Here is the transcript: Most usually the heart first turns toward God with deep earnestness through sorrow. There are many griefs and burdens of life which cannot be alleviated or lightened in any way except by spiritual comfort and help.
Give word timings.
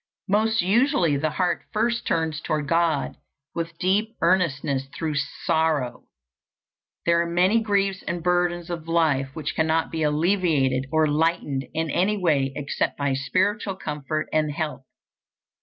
Most 0.27 0.63
usually 0.63 1.15
the 1.15 1.29
heart 1.29 1.61
first 1.71 2.07
turns 2.07 2.41
toward 2.41 2.67
God 2.67 3.17
with 3.53 3.77
deep 3.77 4.15
earnestness 4.19 4.87
through 4.95 5.13
sorrow. 5.45 6.05
There 7.05 7.21
are 7.21 7.27
many 7.29 7.59
griefs 7.61 8.01
and 8.07 8.23
burdens 8.23 8.71
of 8.71 8.87
life 8.87 9.29
which 9.35 9.53
cannot 9.53 9.91
be 9.91 10.01
alleviated 10.01 10.85
or 10.91 11.05
lightened 11.05 11.67
in 11.75 11.91
any 11.91 12.17
way 12.17 12.51
except 12.55 12.97
by 12.97 13.13
spiritual 13.13 13.75
comfort 13.75 14.27
and 14.33 14.51
help. 14.51 14.85